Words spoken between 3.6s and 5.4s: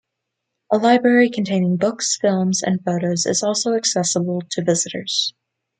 accessible to visitors.